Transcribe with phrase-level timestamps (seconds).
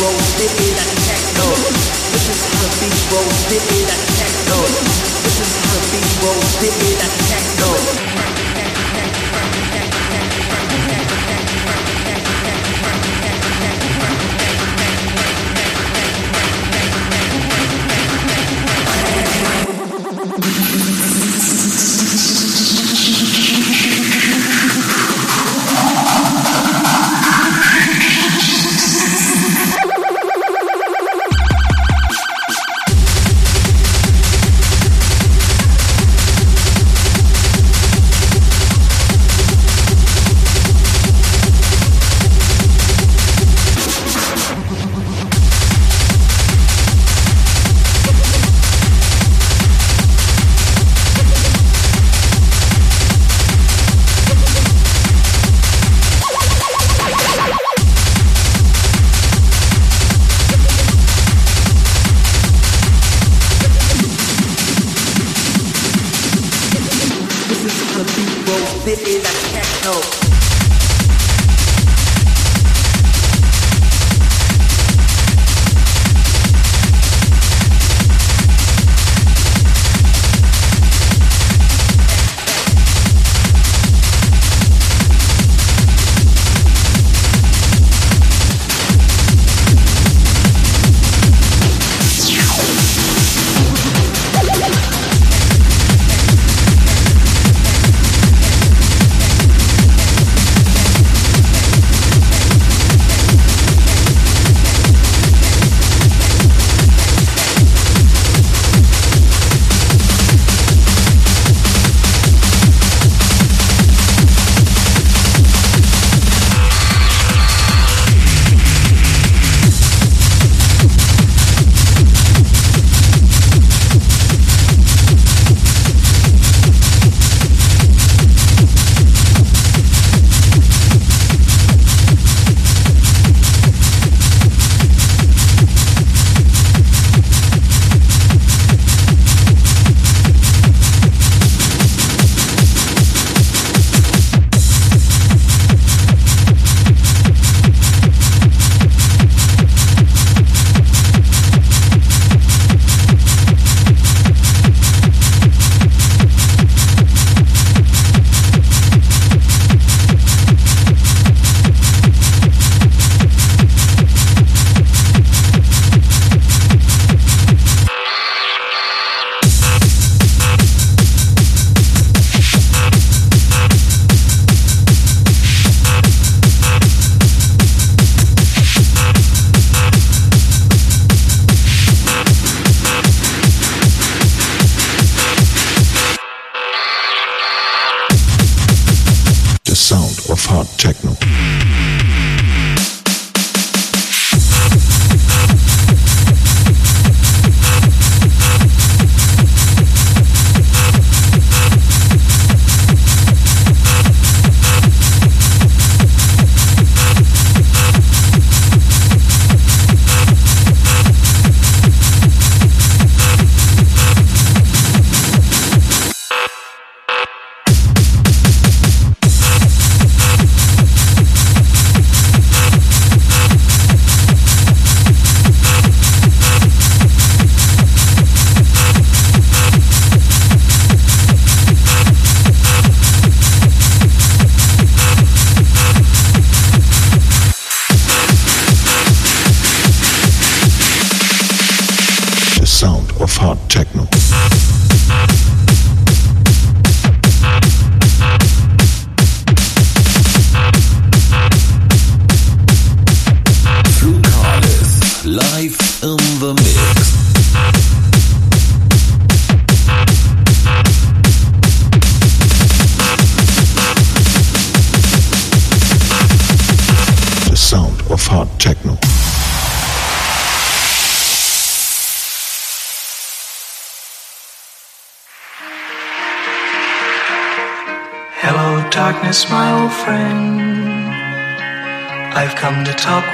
[0.00, 1.46] rolls, spit it like techno.
[2.12, 4.58] This is how the beat rolls, spit it techno.
[5.24, 6.48] This is how the beat rolls,
[7.28, 8.07] techno.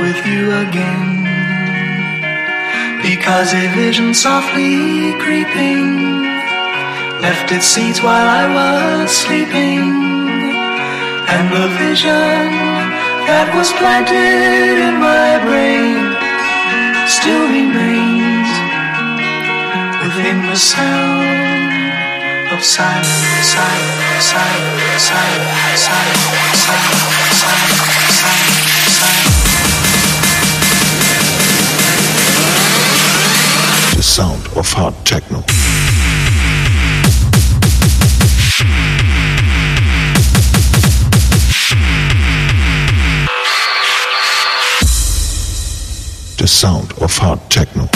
[0.00, 1.24] with you again.
[3.02, 6.22] Because a vision softly creeping
[7.20, 9.86] left its seeds while I was sleeping.
[11.34, 12.44] And the vision
[13.28, 16.16] that was planted in my brain
[17.06, 18.50] still remains
[20.02, 21.44] within the sound
[22.54, 23.08] of silence,
[23.56, 27.40] silence, silence, silence, silence, silence.
[27.42, 28.03] silence.
[34.14, 35.40] Sound of hard techno.
[46.38, 47.88] The sound of hard techno.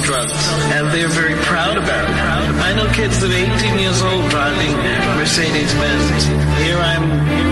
[0.00, 0.32] Drugs.
[0.74, 2.16] And they're very proud about it.
[2.62, 4.72] I know kids that are 18 years old driving
[5.16, 6.26] Mercedes Benz.
[6.62, 7.47] Here I'm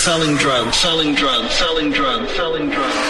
[0.00, 3.09] selling drugs, selling drugs, selling drugs, selling drugs.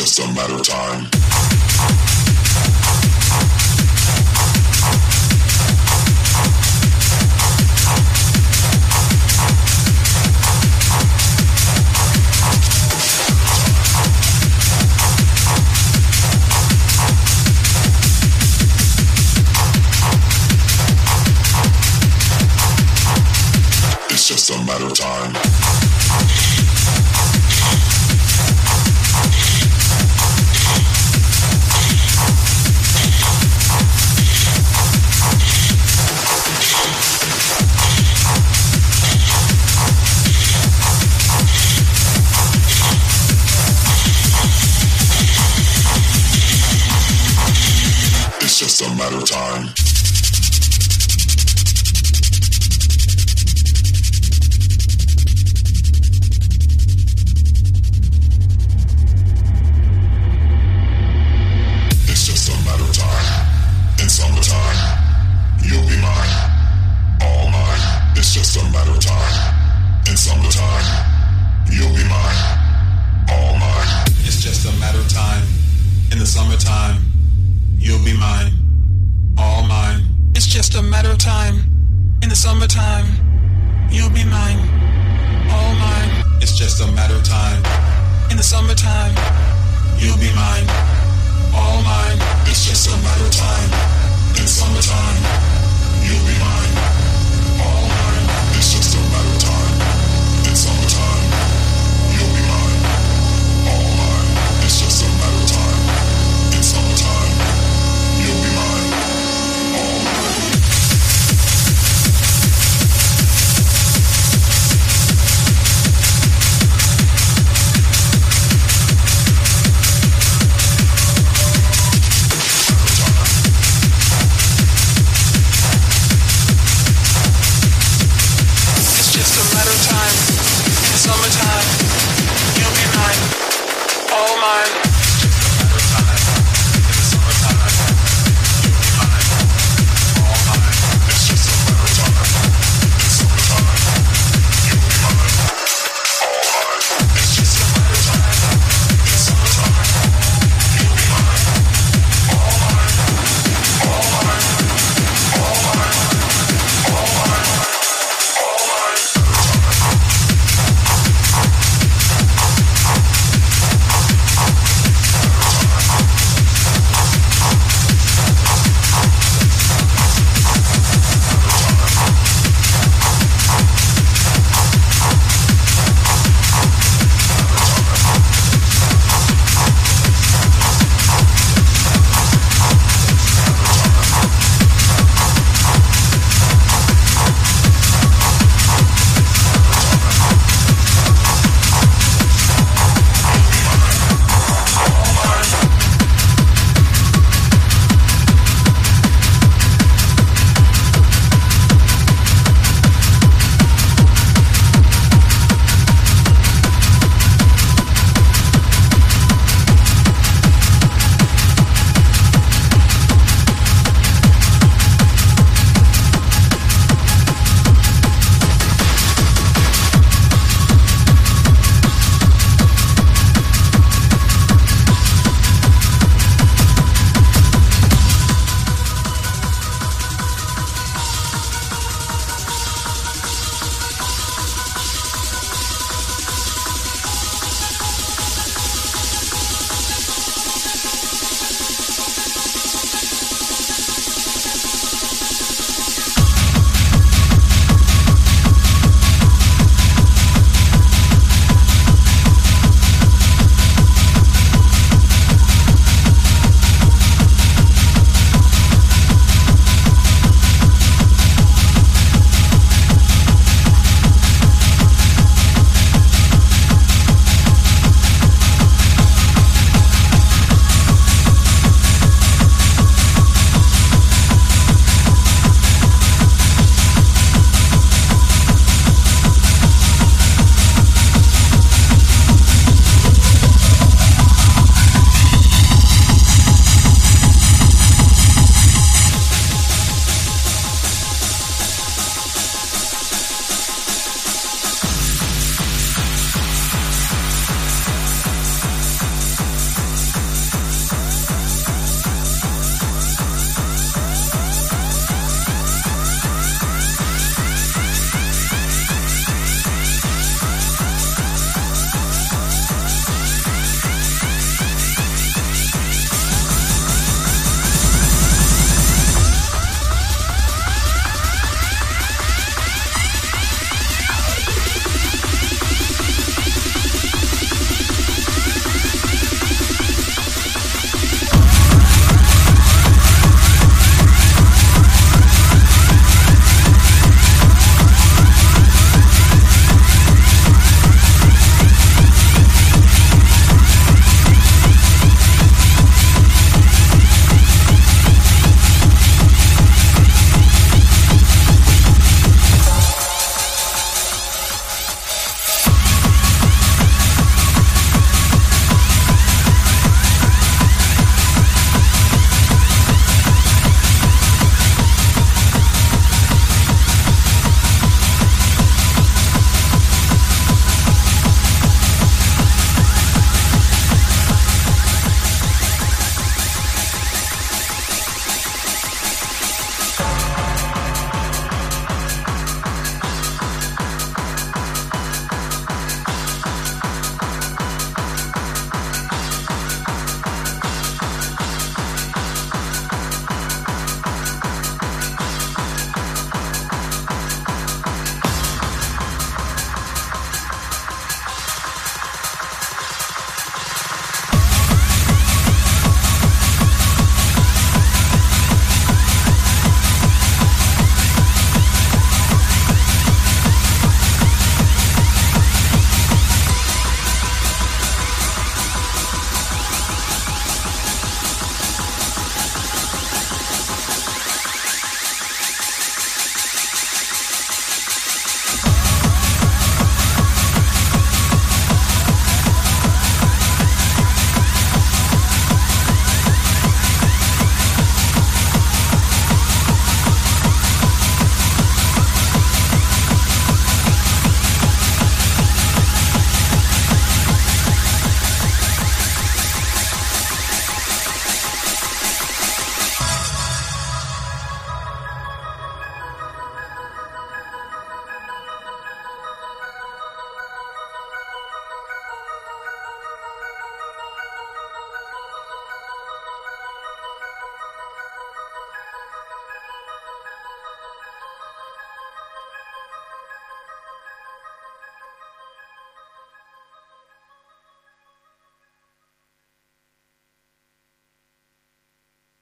[0.00, 2.09] Just a matter of time.